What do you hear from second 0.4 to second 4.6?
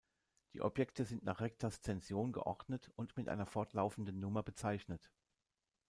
Die Objekte sind nach Rektaszension geordnet und mit einer fortlaufenden Nummer